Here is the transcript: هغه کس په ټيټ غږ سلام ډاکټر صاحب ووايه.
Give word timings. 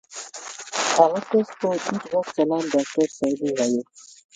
هغه 0.95 1.19
کس 1.29 1.47
په 1.59 1.67
ټيټ 1.83 2.03
غږ 2.11 2.25
سلام 2.37 2.63
ډاکټر 2.73 3.07
صاحب 3.17 3.39
ووايه. 3.41 3.81